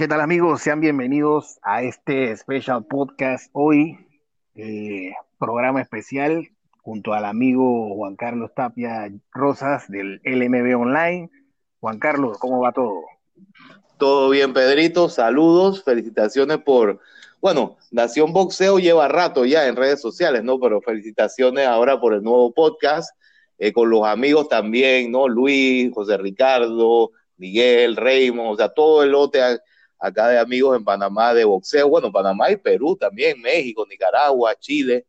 [0.00, 0.62] ¿Qué tal amigos?
[0.62, 3.98] Sean bienvenidos a este special podcast hoy,
[4.54, 6.48] eh, programa especial
[6.80, 11.30] junto al amigo Juan Carlos Tapia Rosas del LMB Online.
[11.80, 13.02] Juan Carlos, ¿cómo va todo?
[13.98, 15.10] Todo bien, Pedrito.
[15.10, 16.98] Saludos, felicitaciones por,
[17.42, 20.58] bueno, Nación Boxeo lleva rato ya en redes sociales, ¿no?
[20.58, 23.14] Pero felicitaciones ahora por el nuevo podcast,
[23.58, 25.28] eh, con los amigos también, ¿no?
[25.28, 29.42] Luis, José Ricardo, Miguel, Raymond, o sea, todo el lote
[30.00, 35.06] acá de amigos en Panamá de boxeo, bueno, Panamá y Perú también, México, Nicaragua, Chile.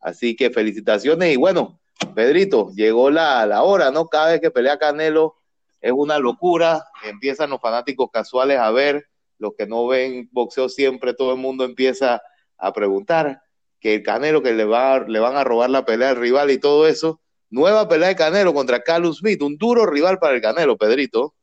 [0.00, 1.80] Así que felicitaciones y bueno,
[2.14, 4.06] Pedrito, llegó la, la hora, ¿no?
[4.06, 5.34] Cada vez que pelea Canelo
[5.80, 9.06] es una locura, empiezan los fanáticos casuales a ver,
[9.38, 12.22] los que no ven boxeo siempre, todo el mundo empieza
[12.56, 13.42] a preguntar
[13.80, 16.58] que el Canelo que le, va, le van a robar la pelea al rival y
[16.58, 17.20] todo eso.
[17.50, 21.34] Nueva pelea de Canelo contra Carlos Smith, un duro rival para el Canelo, Pedrito.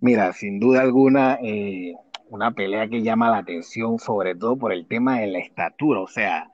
[0.00, 1.94] Mira, sin duda alguna, eh,
[2.30, 6.08] una pelea que llama la atención, sobre todo por el tema de la estatura, o
[6.08, 6.50] sea,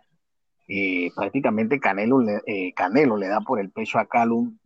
[0.68, 4.58] eh, prácticamente Canelo le, eh, Canelo le da por el pecho a Calum,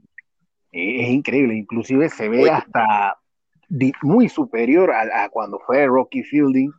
[0.73, 3.19] eh, es increíble, inclusive se ve hasta
[4.03, 6.73] muy superior a, cuando fue Rocky Fielding.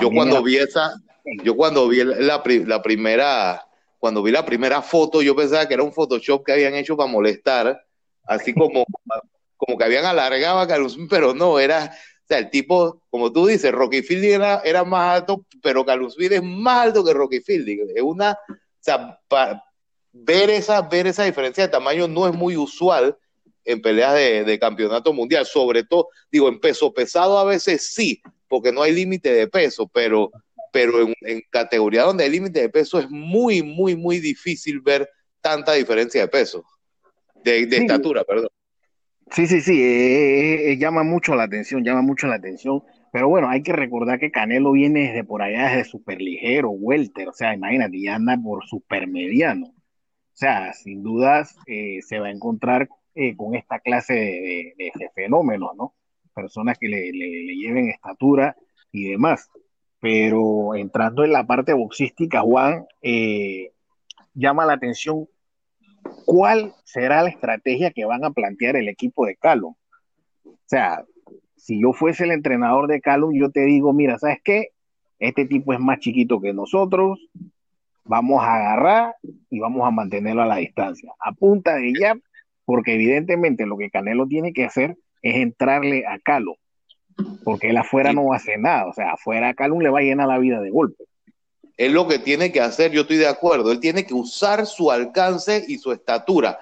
[0.00, 0.94] yo cuando vi esa,
[1.42, 3.62] yo cuando vi la, la, primera,
[3.98, 7.10] cuando vi la primera foto, yo pensaba que era un Photoshop que habían hecho para
[7.10, 7.84] molestar,
[8.24, 8.84] así como,
[9.56, 11.92] como que habían alargado a Calum, pero no, era
[12.26, 16.16] o sea, el tipo, como tú dices, Rocky Fielding era, era más alto, pero Carlos
[16.18, 17.86] es más alto que Rocky Fielding.
[17.94, 19.20] Es una, o sea,
[20.12, 23.16] ver, esa, ver esa diferencia de tamaño no es muy usual
[23.64, 28.72] en peleas de, campeonato mundial, sobre todo, digo, en peso pesado a veces sí, porque
[28.72, 30.32] no hay límite de peso, pero,
[30.72, 35.08] pero en, en categoría donde hay límite de peso es muy, muy, muy difícil ver
[35.40, 36.64] tanta diferencia de peso,
[37.44, 38.50] de, de estatura, perdón.
[39.30, 42.82] Sí, sí, sí, eh, eh, llama mucho la atención, llama mucho la atención.
[43.12, 47.32] Pero bueno, hay que recordar que Canelo viene desde por allá, desde superligero, welter, o
[47.32, 49.66] sea, imagínate, ya anda por supermediano.
[49.66, 52.88] O sea, sin dudas eh, se va a encontrar
[53.36, 55.94] con esta clase de, fenómenos, ¿no?
[56.34, 58.56] Personas que le, lleven estatura
[58.92, 59.48] y demás.
[60.00, 62.86] Pero entrando en la parte boxística, Juan,
[64.34, 65.26] llama la atención
[66.24, 69.74] ¿cuál será la estrategia que van a plantear el equipo de Calum?
[70.44, 71.04] O sea,
[71.56, 74.68] si yo fuese el entrenador de Calum, yo te digo, mira, ¿sabes qué?
[75.18, 77.18] Este tipo es más chiquito que nosotros,
[78.04, 79.14] vamos a agarrar
[79.50, 82.16] y vamos a mantenerlo a la distancia, a punta de ya,
[82.64, 86.56] porque evidentemente lo que Canelo tiene que hacer es entrarle a Calum,
[87.44, 90.00] porque él afuera no va a hacer nada, o sea, afuera a Calum le va
[90.00, 91.05] a llenar la vida de golpe
[91.76, 94.90] es lo que tiene que hacer, yo estoy de acuerdo, él tiene que usar su
[94.90, 96.58] alcance y su estatura.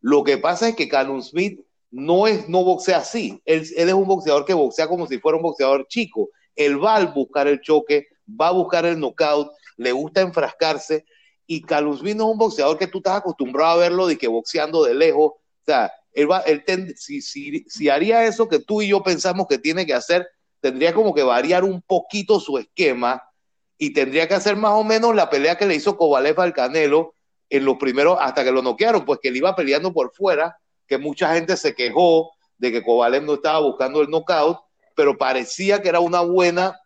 [0.00, 4.06] Lo que pasa es que Callum Smith no, es, no boxea así, él, es un
[4.06, 8.08] boxeador que boxea como si fuera un boxeador chico, él va a buscar el choque,
[8.28, 11.06] va a buscar el knockout, le gusta enfrascarse,
[11.46, 14.28] y Callum Smith no es un boxeador que tú estás acostumbrado a verlo de que
[14.28, 16.62] boxeando de lejos, o sea, él va, él
[16.96, 20.26] si, si, si haría eso que tú y yo pensamos que tiene que hacer,
[20.60, 23.22] tendría como que variar un poquito su esquema,
[23.78, 27.14] y tendría que hacer más o menos la pelea que le hizo Kovalev al Canelo
[27.48, 30.98] en los primeros, hasta que lo noquearon, pues que él iba peleando por fuera, que
[30.98, 34.58] mucha gente se quejó de que Kovalev no estaba buscando el knockout,
[34.94, 36.78] pero parecía que era una buena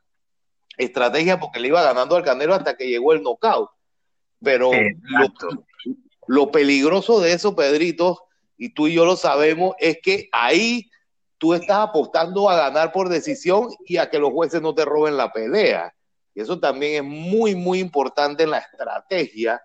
[0.77, 3.71] estrategia porque le iba ganando al Canelo hasta que llegó el knockout.
[4.45, 5.65] Pero lo,
[6.27, 8.27] lo, peligroso de eso, Pedrito,
[8.59, 10.91] y tú y yo lo sabemos, es que ahí
[11.39, 15.17] tú estás apostando a ganar por decisión y a que los jueces no te roben
[15.17, 15.95] la pelea.
[16.35, 19.63] Y eso también es muy, muy importante en la estrategia.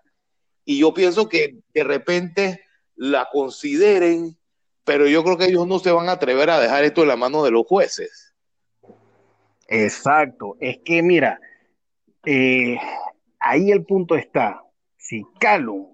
[0.64, 2.64] Y yo pienso que de repente
[2.94, 4.36] la consideren,
[4.84, 7.16] pero yo creo que ellos no se van a atrever a dejar esto en la
[7.16, 8.34] mano de los jueces.
[9.66, 10.56] Exacto.
[10.60, 11.40] Es que mira,
[12.26, 12.76] eh,
[13.38, 14.62] ahí el punto está.
[14.96, 15.88] Si Calo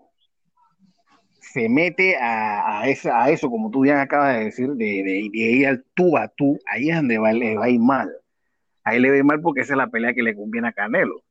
[1.39, 6.17] se mete a, a, eso, como tú bien acabas de decir, de, ir al tú
[6.17, 8.11] a tú, ahí es donde va, le va a ir mal
[8.85, 11.23] ahí le ve mal porque esa es la pelea que le conviene a Canelo.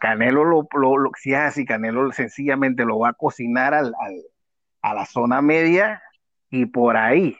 [0.00, 5.42] Canelo, lo, lo, si es así, Canelo sencillamente lo va a cocinar a la zona
[5.42, 6.02] media
[6.50, 7.36] y por ahí,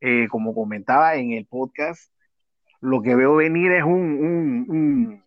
[0.00, 2.10] eh, como comentaba en el podcast,
[2.80, 5.22] lo que veo venir es un,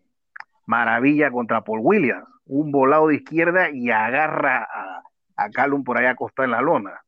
[0.66, 5.02] maravilla contra Paul Williams, un volado de izquierda y agarra a,
[5.36, 7.02] a Calum por ahí acostado en la lona.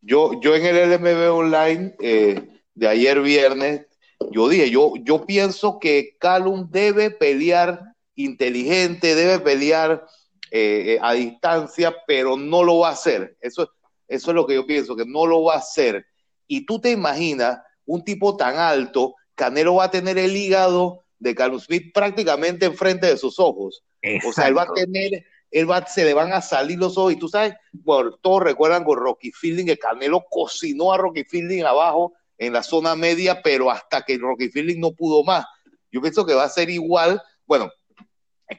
[0.00, 3.85] Yo, yo en el LMB Online eh, de ayer viernes
[4.30, 7.80] yo dije, yo, yo pienso que Calum debe pelear
[8.14, 10.06] inteligente, debe pelear
[10.50, 13.36] eh, eh, a distancia, pero no lo va a hacer.
[13.40, 13.70] Eso,
[14.08, 16.06] eso es lo que yo pienso, que no lo va a hacer.
[16.46, 21.34] Y tú te imaginas un tipo tan alto, Canelo va a tener el hígado de
[21.34, 23.84] Carlos Smith prácticamente enfrente de sus ojos.
[24.26, 27.12] O sea, él va a tener, él va, se le van a salir los ojos.
[27.12, 31.64] Y tú sabes, bueno, todos recuerdan con Rocky Fielding que Canelo cocinó a Rocky Fielding
[31.64, 35.44] abajo en la zona media, pero hasta que Rocky Fielding no pudo más.
[35.90, 37.22] Yo pienso que va a ser igual.
[37.46, 37.70] Bueno,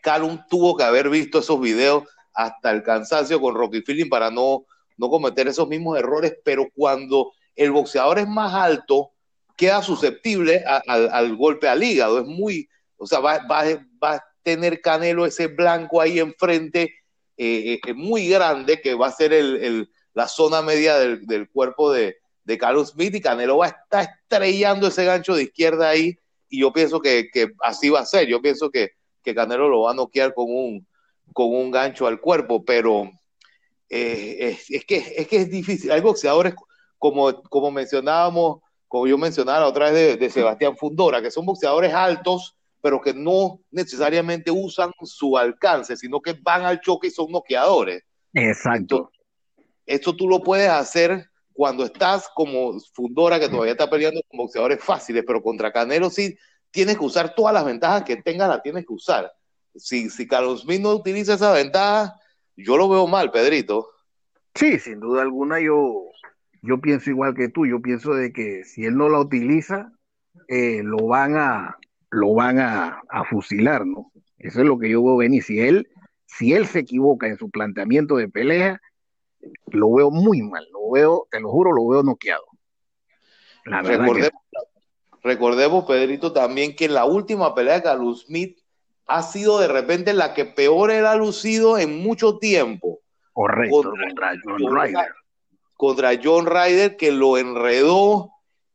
[0.02, 2.04] Calum tuvo que haber visto esos videos
[2.34, 4.66] hasta el cansancio con Rocky Fielding para no,
[4.98, 9.12] no cometer esos mismos errores, pero cuando el boxeador es más alto,
[9.56, 12.20] queda susceptible al golpe al hígado.
[12.20, 13.64] Es muy, o sea, va, va,
[14.04, 16.94] va, a tener Canelo ese blanco ahí enfrente,
[17.38, 21.50] eh, eh, muy grande, que va a ser el, el, la zona media del, del
[21.50, 22.18] cuerpo de,
[22.48, 26.18] de, Carlos Smith, y Canelo va a estar estrellando ese gancho de izquierda ahí,
[26.50, 28.28] y yo pienso que, que así va a ser.
[28.28, 28.92] Yo pienso que,
[29.24, 30.88] que Canelo lo va a noquear con un,
[31.34, 33.12] con un gancho al cuerpo, pero
[33.90, 35.92] eh, es, es, que, es que es difícil.
[35.92, 36.54] Hay boxeadores,
[36.98, 42.56] como, como mencionábamos, como yo mencionaba otra vez de, Sebastián Fundora, que son boxeadores altos,
[42.82, 48.04] pero que no necesariamente usan su alcance, sino que van al choque y son noqueadores.
[48.34, 49.12] Exacto.
[49.86, 54.80] esto tú lo puedes hacer cuando estás como Fundora, que todavía está peleando con boxeadores
[54.80, 56.38] fáciles, pero contra Canelo sí
[56.70, 59.32] tienes que usar todas las ventajas que tengas, las tienes que usar.
[59.76, 62.14] Si, Carlos Smith no utiliza esa ventaja,
[62.56, 63.88] yo lo veo mal, Pedrito.
[64.54, 66.04] Sí, sin duda alguna yo
[66.62, 69.92] yo pienso igual que tú, yo pienso de que si él no la utiliza,
[70.50, 71.76] eh, lo van a
[72.12, 74.12] lo van a, a, fusilar, ¿no?
[74.38, 75.42] Eso es lo que yo veo venir.
[75.42, 75.88] Si él,
[76.28, 78.80] si él se equivoca en su planteamiento de pelea,
[79.68, 82.46] lo veo muy mal, lo veo, te lo juro, lo veo noqueado.
[83.66, 84.60] La recordemos, que...
[85.24, 88.60] recordemos, Pedrito, también que la última pelea de Carlos Smith
[89.06, 93.00] ha sido de repente la que peor era lucido en mucho tiempo.
[93.34, 95.16] Correcto, contra, contra John Ryder
[95.78, 98.32] contra John Ryder que lo enredó.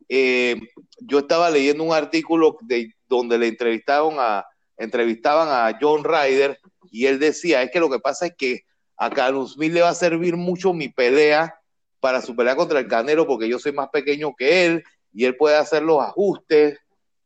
[0.09, 0.61] Eh,
[1.01, 4.47] yo estaba leyendo un artículo de, donde le entrevistaron a,
[4.77, 6.59] entrevistaban a John Ryder
[6.91, 8.63] y él decía, es que lo que pasa es que
[8.97, 11.59] a Carlos Smith le va a servir mucho mi pelea
[12.01, 15.37] para su pelea contra el Canelo porque yo soy más pequeño que él y él
[15.37, 16.79] puede hacer los ajustes.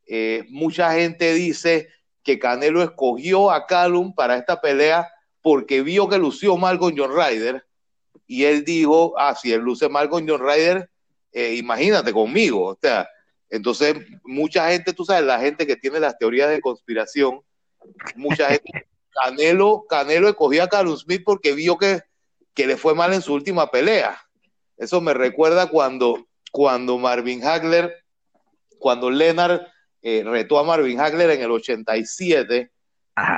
[0.06, 1.88] Eh, mucha gente dice
[2.22, 5.08] que Canelo escogió a Calum para esta pelea
[5.42, 7.64] porque vio que lució mal con John Ryder
[8.26, 10.90] y él dijo, ah, si él luce mal con John Ryder,
[11.32, 12.66] eh, imagínate conmigo.
[12.66, 13.08] O sea,
[13.48, 17.40] entonces mucha gente, tú sabes, la gente que tiene las teorías de conspiración,
[18.16, 18.86] mucha gente,
[19.22, 22.02] Canelo, Canelo escogió a Carlos Smith porque vio que,
[22.54, 24.20] que le fue mal en su última pelea.
[24.76, 28.04] Eso me recuerda cuando, cuando Marvin Hagler,
[28.78, 29.62] cuando Leonard
[30.02, 32.70] eh, retó a Marvin Hagler en el 87,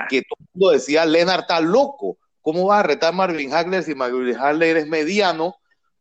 [0.08, 3.94] que todo el mundo decía, Leonard está loco ¿Cómo vas a retar Marvin Hagler si
[3.94, 5.56] Marvin Hagler es mediano?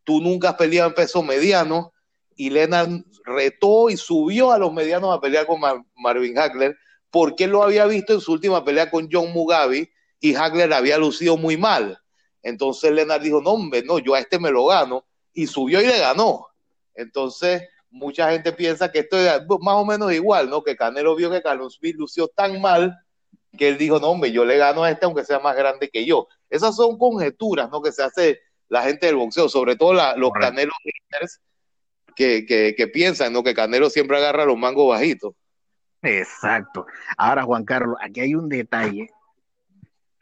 [0.05, 1.91] Tú nunca has peleado en peso mediano
[2.37, 6.77] y Leonard retó y subió a los medianos a pelear con Mar Marvin Hagler
[7.11, 10.97] porque él lo había visto en su última pelea con John Mugabe y Hagler había
[10.97, 11.99] lucido muy mal.
[12.41, 15.87] Entonces Leonard dijo, no, hombre, no, yo a este me lo gano y subió y
[15.87, 16.47] le ganó.
[16.95, 20.63] Entonces, mucha gente piensa que esto es más o menos igual, ¿no?
[20.63, 22.97] Que Canelo vio que Carlos Smith lució tan mal
[23.57, 26.05] que él dijo, no, hombre, yo le gano a este aunque sea más grande que
[26.05, 26.27] yo.
[26.49, 27.81] Esas son conjeturas, ¿no?
[27.81, 28.39] Que se hace
[28.69, 30.75] la gente del boxeo, sobre todo la, los canelos
[32.15, 33.43] que, que, que, piensan, ¿no?
[33.43, 35.33] Que Canelo siempre agarra los mangos bajitos.
[36.07, 36.85] Exacto.
[37.17, 39.09] Ahora, Juan Carlos, aquí hay un detalle.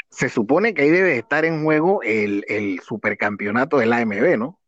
[0.10, 4.60] Se supone que ahí debe estar en juego el, el supercampeonato del AMB, ¿no?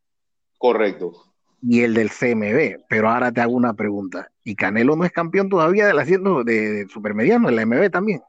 [0.57, 1.13] Correcto.
[1.61, 2.85] Y el del CMB.
[2.87, 4.31] Pero ahora te hago una pregunta.
[4.43, 8.21] ¿Y Canelo no es campeón todavía del asiento de, de supermediano, el AMB también?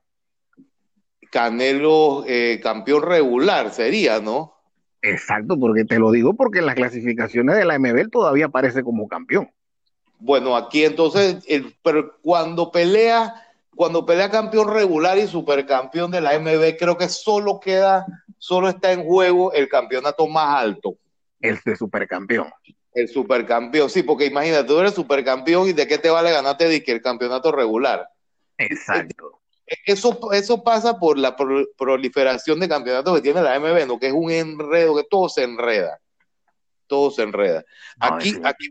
[1.30, 4.54] Canelo eh, campeón regular sería, ¿no?
[5.02, 9.08] Exacto, porque te lo digo porque en las clasificaciones de la MB todavía aparece como
[9.08, 9.50] campeón.
[10.18, 13.34] Bueno, aquí entonces, el, pero cuando pelea,
[13.74, 18.06] cuando pelea campeón regular y supercampeón de la MB, creo que solo queda,
[18.38, 20.96] solo está en juego el campeonato más alto.
[21.40, 22.50] El de supercampeón.
[22.92, 26.82] El supercampeón, sí, porque imagínate, tú eres supercampeón y de qué te vale ganarte de
[26.82, 28.08] que el campeonato regular.
[28.56, 29.38] Exacto
[29.86, 31.36] eso, eso pasa por la
[31.76, 33.98] proliferación de campeonatos que tiene la MB, ¿no?
[33.98, 36.00] que es un enredo, que todo se enreda.
[36.86, 37.64] Todo se enreda.
[38.00, 38.68] Aquí, aquí,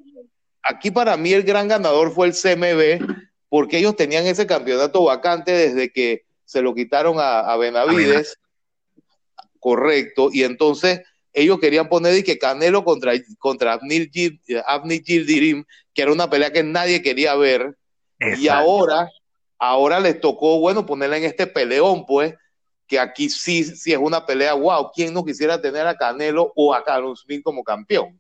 [0.67, 3.05] aquí para mí el gran ganador fue el CMB,
[3.49, 8.37] porque ellos tenían ese campeonato vacante desde que se lo quitaron a, Benavides.
[9.59, 10.29] Correcto.
[10.31, 11.01] Y entonces
[11.33, 16.63] ellos querían poner y que Canelo contra, contra Abnil Gildirim, que era una pelea que
[16.63, 17.77] nadie quería ver.
[18.39, 19.09] Y ahora
[19.59, 22.35] Ahora les tocó, bueno, ponerla en este peleón, pues,
[22.85, 26.73] que aquí sí, sí es una pelea, wow, ¿quién no quisiera tener a Canelo o
[26.73, 28.19] a Carlos Smith como campeón?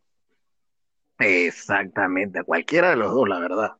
[1.19, 3.71] Exactamente, a cualquiera de los dos, la verdad.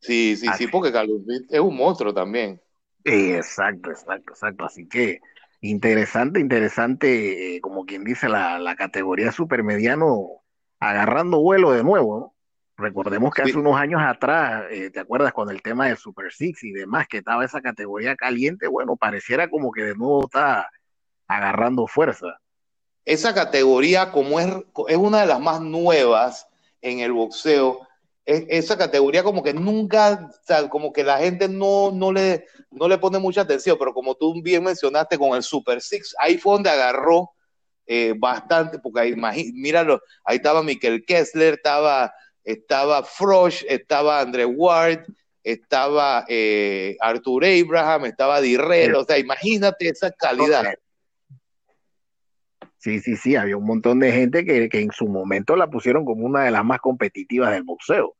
[0.00, 2.60] Sí, sí, sí, porque Carlos es un monstruo también.
[3.04, 4.64] Exacto, exacto, exacto.
[4.64, 5.20] Así que
[5.60, 10.42] interesante, interesante, eh, como quien dice, la, la categoría supermediano
[10.80, 12.34] agarrando vuelo de nuevo, ¿no?
[12.76, 16.64] Recordemos que hace unos años atrás, eh, ¿te acuerdas con el tema de Super Six
[16.64, 18.68] y demás, que estaba esa categoría caliente?
[18.68, 20.70] Bueno, pareciera como que de nuevo está
[21.28, 22.40] agarrando fuerza.
[23.04, 24.48] esa categoría, como es,
[24.88, 26.49] es una de las más nuevas
[26.82, 27.86] en el boxeo,
[28.24, 32.46] es, esa categoría como que nunca, o sea, como que la gente no, no, le,
[32.70, 36.38] no le pone mucha atención, pero como tú bien mencionaste con el Super Six, ahí
[36.38, 37.30] fue donde agarró
[37.86, 39.14] eh, bastante, porque ahí,
[39.52, 42.12] míralo, ahí estaba Michael Kessler, estaba,
[42.44, 45.04] estaba Frosch, estaba André Ward,
[45.42, 50.74] estaba eh, Arthur Abraham, estaba Dirrell, o sea, imagínate esa calidad.
[52.80, 56.06] Sí, sí, sí, había un montón de gente que, que en su momento la pusieron
[56.06, 58.16] como una de las más competitivas del boxeo.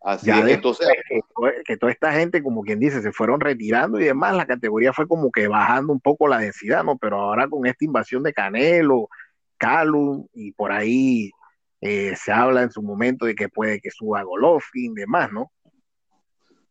[0.00, 3.38] Así Ya es, después entonces, que, que toda esta gente, como quien dice, se fueron
[3.38, 6.96] retirando y demás, la categoría fue como que bajando un poco la densidad, ¿no?
[6.96, 9.08] Pero ahora con esta invasión de Canelo,
[9.58, 11.30] Calum y por ahí
[11.82, 15.52] eh, se habla en su momento de que puede que suba Golovkin y demás, ¿no?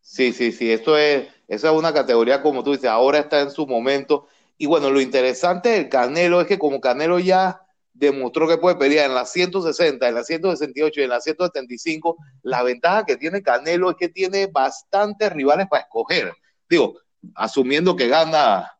[0.01, 3.51] Sí, sí, sí, esto es, esa es una categoría, como tú dices, ahora está en
[3.51, 4.27] su momento.
[4.61, 9.07] Y bueno, lo interesante del Canelo es que como Canelo ya demostró que puede pelear
[9.07, 13.89] en las 160, en las 168 y en las 175, la ventaja que tiene Canelo
[13.89, 16.31] es que tiene bastantes rivales para escoger.
[16.69, 16.93] Digo,
[17.33, 18.71] asumiendo que gana,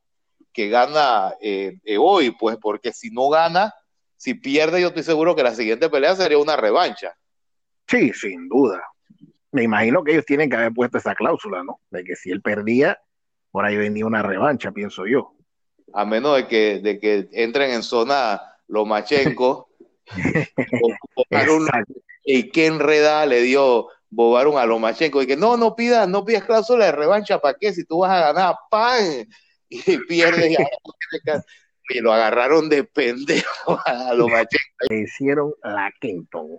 [0.54, 3.74] que gana eh, eh, hoy, pues porque si no gana,
[4.18, 7.18] si pierde, yo estoy seguro que la siguiente pelea sería una revancha.
[7.88, 8.84] Sí, sin duda.
[9.52, 11.80] Me imagino que ellos tienen que haber puesto esa cláusula, ¿no?
[11.90, 13.02] De que si él perdía,
[13.50, 15.34] por ahí venía una revancha, pienso yo.
[15.94, 19.70] A menos de que, de que entren en zona Lomachenko,
[21.30, 21.94] Exacto.
[22.26, 26.44] y qué enredada le dio Bobaron a Lomachenko, y que no, no pidas, no pidas
[26.44, 27.74] cláusula de revancha, ¿para qué?
[27.74, 29.26] Si tú vas a ganar, ¡pam!
[29.70, 30.58] Y pierdes, y,
[31.98, 34.88] y lo agarraron de pendejo a Lomachenko.
[34.90, 36.58] Le hicieron la Kenton.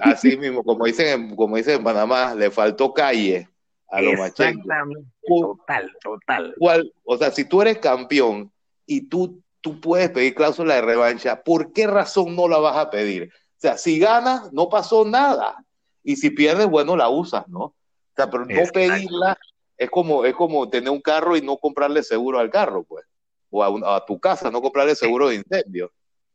[0.00, 3.48] Así mismo, como dicen, como dicen en Panamá, le faltó calle
[3.88, 4.60] a Lomachenko.
[4.60, 6.54] Exactamente, total, total.
[6.58, 6.92] ¿Cuál?
[7.04, 8.52] O sea, si tú eres campeón
[8.86, 12.88] y tú tú puedes pedir cláusula de revancha, ¿por qué razón no la vas a
[12.88, 13.32] pedir?
[13.34, 15.56] O sea, si ganas, no pasó nada.
[16.04, 17.60] Y si pierdes, bueno, la usas, ¿no?
[17.60, 17.74] O
[18.14, 18.74] sea, pero no Exacto.
[18.74, 19.36] pedirla
[19.76, 23.04] es como, es como tener un carro y no comprarle seguro al carro, pues.
[23.50, 25.90] O a, un, a tu casa, no comprarle seguro de incendio.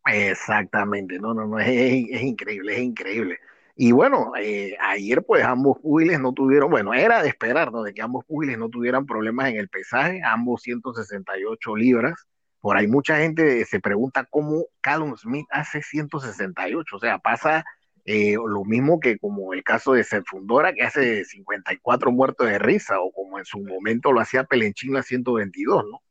[0.06, 3.40] Exactamente, no, no, no, es, es increíble, es increíble.
[3.84, 7.82] Y bueno, eh, ayer pues ambos púgiles no tuvieron, bueno, era de esperar, ¿no?
[7.82, 12.28] De que ambos púgiles no tuvieran problemas en el pesaje, ambos 168 libras,
[12.60, 17.66] por ahí mucha gente se pregunta cómo Callum Smith hace 168, o sea, pasa
[18.06, 23.00] eh, lo mismo que como el caso de Fundora, que hace 54 muertos de risa,
[23.00, 26.04] o como en su momento lo hacía Pelenchín a 122, ¿no?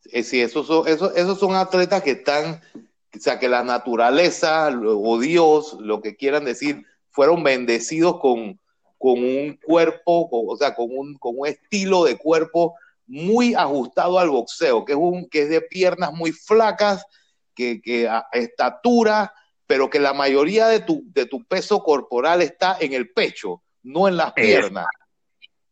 [0.00, 5.20] Sí, esos son, esos, esos son atletas que están, o sea, que la naturaleza o
[5.20, 8.60] Dios, lo que quieran decir, fueron bendecidos con,
[8.98, 12.74] con un cuerpo, con, o sea, con un, con un estilo de cuerpo
[13.06, 17.06] muy ajustado al boxeo, que es, un, que es de piernas muy flacas,
[17.54, 19.32] que, que a estatura,
[19.66, 24.08] pero que la mayoría de tu, de tu peso corporal está en el pecho, no
[24.08, 24.86] en las piernas.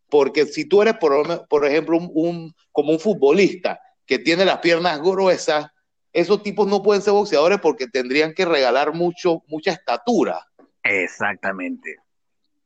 [0.09, 4.59] Porque si tú eres, por, por ejemplo, un, un, como un futbolista que tiene las
[4.59, 5.67] piernas gruesas,
[6.13, 10.47] esos tipos no pueden ser boxeadores porque tendrían que regalar mucho, mucha estatura.
[10.83, 11.97] Exactamente.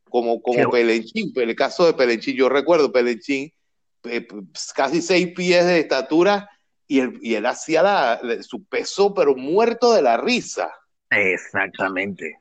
[0.08, 0.66] Como, como sí.
[0.70, 3.52] Pelenchín, el caso de Pelenchín, yo recuerdo Pelenchín,
[4.04, 4.26] eh,
[4.75, 6.49] casi seis pies de estatura
[6.87, 10.73] y él, y él hacía la, su peso, pero muerto de la risa.
[11.11, 12.40] Exactamente.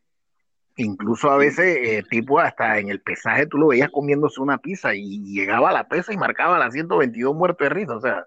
[0.77, 4.93] Incluso a veces, eh, tipo, hasta en el pesaje tú lo veías comiéndose una pizza
[4.93, 7.95] y llegaba a la pesa y marcaba la 122 muerto de risa.
[7.95, 8.25] O sea,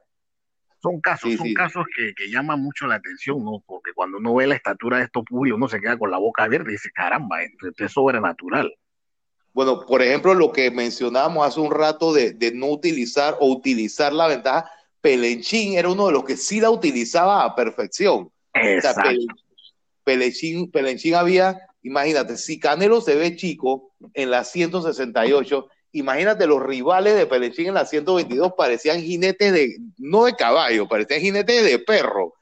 [0.81, 1.55] son casos, sí, son sí.
[1.55, 3.63] casos que, que, llaman mucho la atención, ¿no?
[3.67, 6.45] Porque cuando uno ve la estatura de estos públicos, uno se queda con la boca
[6.45, 8.73] abierta y dice, caramba, esto, esto es sobrenatural.
[9.53, 14.13] Bueno, por ejemplo, lo que mencionábamos hace un rato de, de, no utilizar o utilizar
[14.13, 14.71] la ventaja,
[15.01, 18.31] Pelenchín era uno de los que sí la utilizaba a perfección.
[18.55, 19.01] Exacto.
[19.01, 19.21] O sea,
[20.05, 27.17] Pelenchín, Pelenchín había, imagínate, si Canelo se ve chico en la 168, imagínate los rivales
[27.17, 32.35] de Pelenchín en la 122 parecían jinetes de, no de caballo, parecían jinetes de perro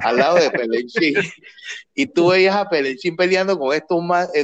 [0.00, 1.14] al lado de Pelenchín.
[1.94, 4.00] y tú veías a Pelenchín peleando con estos,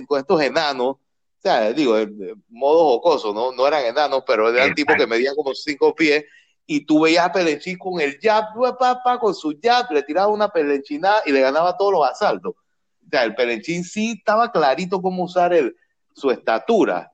[0.06, 0.96] con estos enanos
[1.40, 3.50] o sea, digo, de modo jocoso, ¿no?
[3.52, 6.26] No eran enanos, pero eran tipos que medían como cinco pies,
[6.66, 8.44] y tú veías a Pelenchín con el jab,
[8.78, 12.52] papá, con su jab, le tiraba una pelenchinada y le ganaba todos los asaltos.
[12.52, 15.74] O sea, el Pelenchín sí estaba clarito cómo usar el,
[16.14, 17.10] su estatura.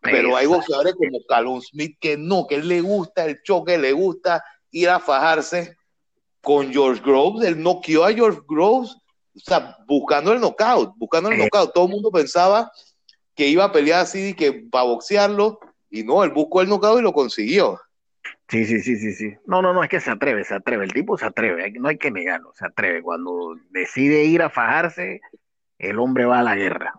[0.00, 3.92] Pero hay boxeadores como Calum Smith que no, que él le gusta el choque, le
[3.92, 5.76] gusta ir a fajarse
[6.40, 7.46] con George Groves.
[7.46, 8.96] Él noqueó a George Groves,
[9.36, 11.74] o sea, buscando el knockout, buscando el knockout.
[11.74, 12.72] Todo el mundo pensaba
[13.34, 17.02] que iba a pelear así, que para boxearlo, y no, él buscó el knockout y
[17.02, 17.78] lo consiguió.
[18.48, 19.34] Sí, sí, sí, sí, sí.
[19.46, 20.84] No, no, no, es que se atreve, se atreve.
[20.84, 23.02] El tipo se atreve, no hay que negarlo, se atreve.
[23.02, 25.20] Cuando decide ir a fajarse,
[25.78, 26.94] el hombre va a la guerra.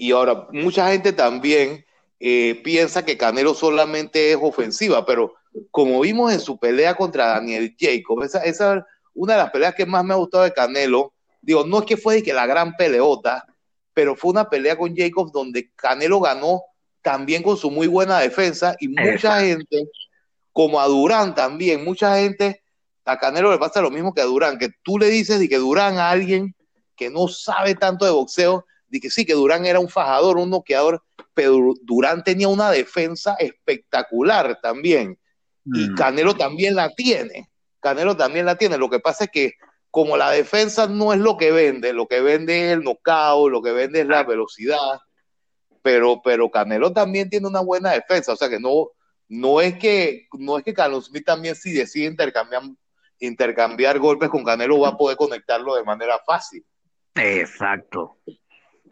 [0.00, 1.84] Y ahora, mucha gente también
[2.18, 5.34] eh, piensa que Canelo solamente es ofensiva, pero
[5.70, 8.58] como vimos en su pelea contra Daniel Jacob, esa es
[9.12, 11.12] una de las peleas que más me ha gustado de Canelo.
[11.42, 13.44] Digo, no es que fue de que la gran peleota,
[13.92, 16.62] pero fue una pelea con Jacob donde Canelo ganó
[17.02, 19.86] también con su muy buena defensa y mucha gente,
[20.50, 22.62] como a Durán también, mucha gente,
[23.04, 25.58] a Canelo le pasa lo mismo que a Durán, que tú le dices y que
[25.58, 26.54] Durán a alguien
[26.96, 30.50] que no sabe tanto de boxeo, de que sí, que Durán era un fajador, un
[30.50, 35.18] noqueador, pero Durán tenía una defensa espectacular también.
[35.64, 35.94] Y mm.
[35.94, 37.48] Canelo también la tiene.
[37.80, 38.76] Canelo también la tiene.
[38.76, 39.54] Lo que pasa es que
[39.90, 43.62] como la defensa no es lo que vende, lo que vende es el knockout, lo
[43.62, 45.00] que vende es la velocidad,
[45.82, 48.90] pero, pero Canelo también tiene una buena defensa, o sea que no,
[49.28, 52.62] no es que, no es que Carlos Smith también si decide intercambiar,
[53.18, 56.64] intercambiar golpes con Canelo va a poder conectarlo de manera fácil.
[57.16, 58.18] Exacto.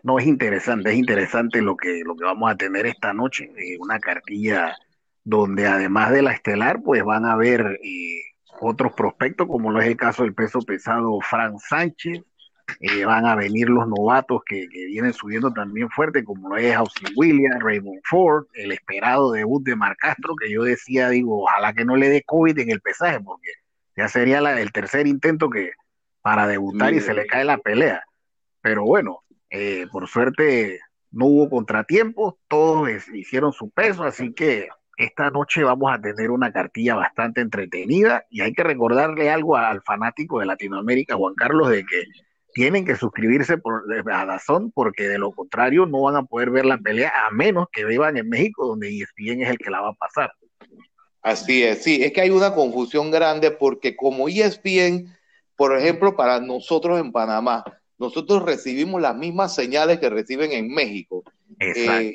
[0.09, 3.77] No, es interesante, es interesante lo que, lo que vamos a tener esta noche, eh,
[3.79, 4.75] una cartilla
[5.23, 8.23] donde además de la estelar, pues van a haber eh,
[8.59, 12.23] otros prospectos, como lo es el caso del peso pesado Frank Sánchez,
[12.81, 17.13] eh, van a venir los novatos que, vienen subiendo también fuerte, como lo es Austin
[17.15, 21.85] Williams, Raymond Ford, el esperado debut de Marc Castro, que yo decía, digo, ojalá que
[21.85, 23.51] no le dé COVID en el pesaje, porque
[23.95, 25.73] ya sería el tercer intento que
[26.23, 28.03] para debutar y se le cae la pelea.
[28.63, 35.31] Pero bueno, eh, por suerte no hubo contratiempos, todos hicieron su peso, así que esta
[35.31, 40.41] noche vamos a tener una cartilla bastante entretenida y hay que recordarle algo al fanático
[40.41, 42.05] de Latinoamérica, Juan Carlos, de que
[42.53, 46.67] tienen que suscribirse por, a Dazón porque de lo contrario no van a poder ver
[46.67, 49.91] la pelea a menos que vivan en México donde ESPN es el que la va
[49.91, 50.33] a pasar.
[51.23, 55.17] Así es, sí, es que hay una confusión grande porque como ESPN,
[55.57, 57.65] por ejemplo, para nosotros en Panamá,
[57.99, 61.25] nosotros recibimos las mismas señales que reciben en México.
[61.61, 62.15] Eh,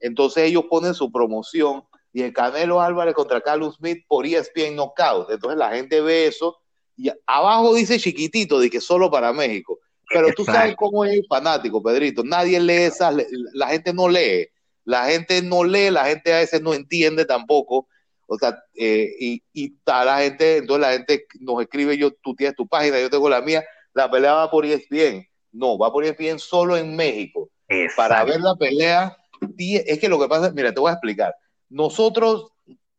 [0.00, 5.30] entonces ellos ponen su promoción y el Canelo Álvarez contra Carlos Smith por ESPN Knockout.
[5.30, 6.58] Entonces la gente ve eso
[6.96, 9.78] y abajo dice chiquitito de que solo para México.
[10.08, 12.22] Pero tú sabes cómo es el fanático, Pedrito.
[12.22, 13.14] Nadie lee esas,
[13.54, 14.48] la gente no lee.
[14.84, 17.88] La gente no lee, la gente a veces no entiende tampoco.
[18.28, 22.54] O sea, eh, y, y la gente, entonces la gente nos escribe, yo, tú tienes
[22.54, 23.64] tu página, yo tengo la mía,
[23.96, 25.26] la pelea va por ESPN.
[25.52, 27.50] No, va por ESPN solo en México.
[27.96, 29.16] Para ver la pelea,
[29.58, 31.34] es que lo que pasa, mira, te voy a explicar.
[31.68, 32.52] Nosotros,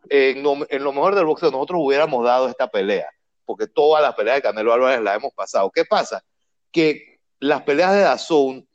[0.09, 3.07] en lo, en lo mejor del boxeo, nosotros hubiéramos dado esta pelea
[3.47, 5.71] porque todas las peleas de Canelo Álvarez las hemos pasado.
[5.71, 6.21] ¿Qué pasa?
[6.69, 8.67] Que las peleas de Dazón,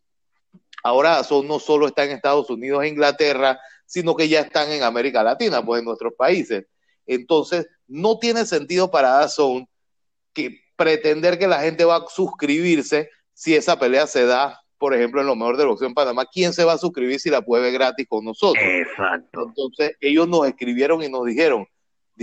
[0.83, 4.83] ahora Dazón no solo está en Estados Unidos e Inglaterra, sino que ya están en
[4.83, 6.65] América Latina, pues en nuestros países.
[7.05, 9.69] Entonces, no tiene sentido para Dazón
[10.33, 15.21] que pretender que la gente va a suscribirse si esa pelea se da, por ejemplo,
[15.21, 16.27] en lo mejor de boxeo en Panamá.
[16.27, 18.65] ¿Quién se va a suscribir si la puede ver gratis con nosotros?
[18.65, 19.45] Exacto.
[19.47, 21.67] Entonces, ellos nos escribieron y nos dijeron,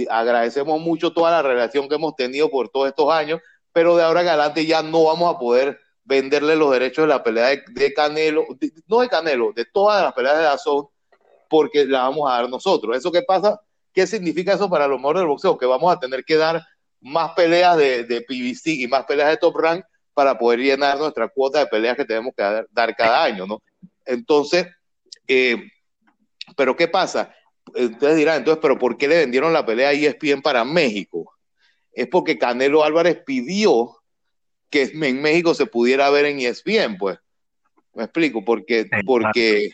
[0.10, 3.40] agradecemos mucho toda la relación que hemos tenido por todos estos años,
[3.72, 7.24] pero de ahora en adelante ya no vamos a poder venderle los derechos de la
[7.24, 8.46] pelea de, Canelo,
[8.88, 10.88] no de Canelo, de todas las peleas de Dazón,
[11.50, 12.98] porque la vamos a dar nosotros.
[12.98, 13.62] ¿Eso qué pasa?
[13.94, 15.58] ¿Qué significa eso para los mejores del boxeo?
[15.58, 16.62] Que vamos a tener que dar
[17.02, 19.84] más peleas de, de PBC y más peleas de Top Rank
[20.14, 23.62] para poder llenar nuestra cuota de peleas que tenemos que dar, cada año, ¿no?
[24.06, 24.68] Entonces,
[25.28, 25.56] eh,
[26.58, 27.34] pero ¿qué pasa?
[27.68, 31.34] ustedes dirán, entonces, pero ¿por qué le vendieron la pelea a ESPN para México?
[31.94, 33.98] Es porque Canelo Álvarez pidió
[34.70, 37.18] que en México se pudiera ver en ESPN, pues.
[37.94, 39.72] Me explico, porque, porque,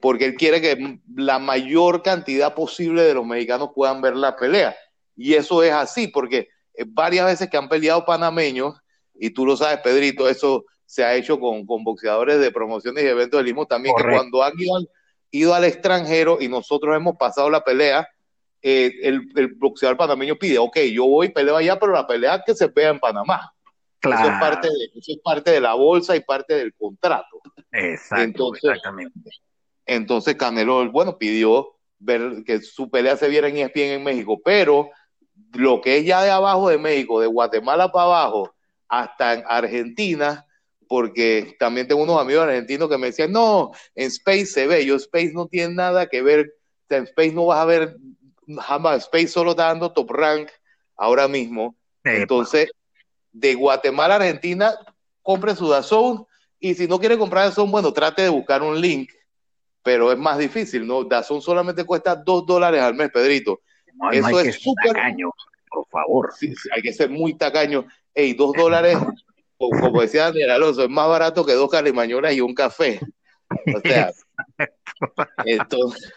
[0.00, 4.76] porque él quiere que la mayor cantidad posible de los mexicanos puedan ver la pelea.
[5.16, 6.48] Y eso es así, porque
[6.88, 8.74] varias veces que han peleado panameños,
[9.14, 13.08] y tú lo sabes, Pedrito, eso se ha hecho con, con boxeadores de promociones y
[13.08, 14.78] eventos del mismo también, que cuando han ido
[15.30, 18.08] ido al extranjero y nosotros hemos pasado la pelea,
[18.62, 22.42] eh, el, el, boxeador panameño pide, ok, yo voy y peleo allá, pero la pelea
[22.44, 23.52] que se vea en Panamá.
[24.00, 27.40] Eso, es parte de, eso es parte de la bolsa y parte del contrato.
[27.72, 29.30] Exacto, entonces, exactamente.
[29.84, 34.90] Entonces Canelo, bueno, pidió ver que su pelea se viera en ESPN en México, pero
[35.52, 38.54] lo que es ya de abajo de México, de Guatemala para abajo,
[38.88, 40.46] hasta en Argentina,
[40.88, 44.96] porque también tengo unos amigos argentinos que me decían, no, en Space se ve, yo
[44.96, 46.52] Space no tiene nada que ver,
[46.88, 47.96] en Space no vas a ver
[48.60, 50.48] jamás, Space solo está dando top rank
[50.96, 51.76] ahora mismo.
[52.04, 52.70] Entonces,
[53.32, 54.74] de Guatemala a Argentina,
[55.22, 56.24] compre su Dazón
[56.60, 59.10] y si no quiere comprar Dazón, bueno, trate de buscar un link,
[59.82, 61.02] pero es más difícil, ¿no?
[61.04, 63.60] Dazón solamente cuesta dos dólares al mes, Pedrito.
[64.12, 64.92] Eso es súper...
[64.92, 65.30] tacaño,
[65.70, 66.32] por favor.
[66.38, 67.86] Sí, hay que ser muy tacaño.
[68.14, 68.98] Ey, dos dólares
[69.58, 73.00] como decía Daniel Alonso, es más barato que dos calimañolas y un café.
[73.74, 74.12] O sea,
[75.44, 76.12] entonces,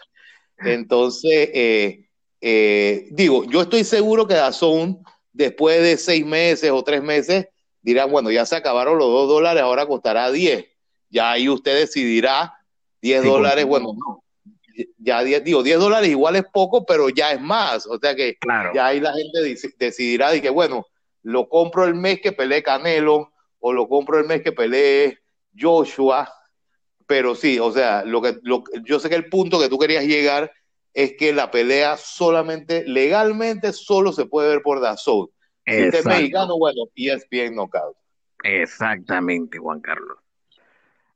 [0.58, 2.08] entonces eh,
[2.40, 7.46] eh, digo, yo estoy seguro que Dazón, después de seis meses o tres meses,
[7.82, 10.66] dirá, bueno, ya se acabaron los dos dólares, ahora costará diez.
[11.08, 12.54] Ya ahí usted decidirá,
[13.00, 13.94] diez dólares, bueno,
[14.98, 17.86] ya digo, diez dólares igual es poco, pero ya es más.
[17.86, 18.36] O sea que
[18.74, 20.86] ya ahí la gente decidirá de que, bueno,
[21.22, 25.18] lo compro el mes que peleé Canelo o lo compro el mes que pelee
[25.58, 26.32] Joshua.
[27.06, 30.04] Pero sí, o sea, lo que, lo, yo sé que el punto que tú querías
[30.04, 30.52] llegar
[30.94, 35.28] es que la pelea solamente, legalmente, solo se puede ver por Dazón.
[35.66, 37.96] Si es mexicano, bueno, ESPN Knockout.
[38.42, 40.18] Exactamente, Juan Carlos.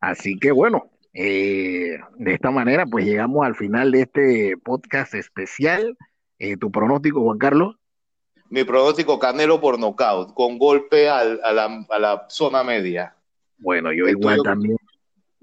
[0.00, 5.96] Así que bueno, eh, de esta manera pues llegamos al final de este podcast especial.
[6.38, 7.77] Eh, ¿Tu pronóstico, Juan Carlos?
[8.55, 13.16] mi pronóstico Canelo por nocaut, con golpe a, la, zona media.
[13.59, 14.77] Bueno, yo igual también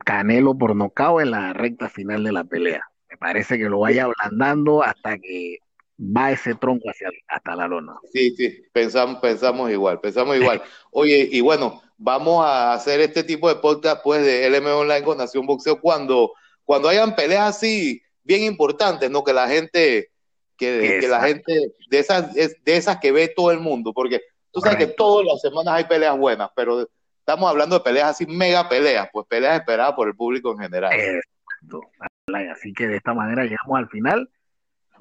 [0.05, 2.81] Canelo por nocaut en la recta final de la pelea.
[3.09, 5.57] Me parece que lo vaya ablandando hasta que
[6.01, 7.93] va ese tronco hacia hasta la lona.
[8.11, 10.61] Sí, sí, pensamos, pensamos igual, pensamos igual.
[10.91, 15.17] Oye, y bueno, vamos a hacer este tipo de podcast pues de LM Online con
[15.17, 16.33] Nación Boxeo cuando,
[16.63, 19.23] cuando hayan peleas así bien importantes, ¿no?
[19.23, 20.09] Que la gente
[20.57, 24.77] que, la gente, de esas, de esas que ve todo el mundo, porque tú sabes
[24.77, 26.87] que todas las semanas hay peleas buenas, pero
[27.17, 30.93] estamos hablando de peleas así, mega peleas, pues peleas esperadas por el público en general.
[30.93, 31.81] Exacto.
[32.51, 34.29] Así que de esta manera llegamos al final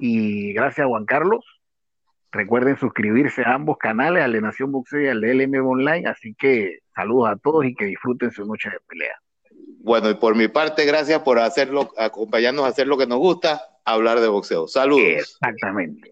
[0.01, 1.45] y gracias Juan Carlos.
[2.31, 6.07] Recuerden suscribirse a ambos canales, al de Nación Boxeo y al de LM Online.
[6.07, 9.15] Así que saludos a todos y que disfruten su noche de pelea.
[9.83, 13.61] Bueno, y por mi parte, gracias por hacerlo, acompañarnos a hacer lo que nos gusta,
[13.85, 14.67] hablar de boxeo.
[14.67, 15.03] Saludos.
[15.03, 16.10] Exactamente.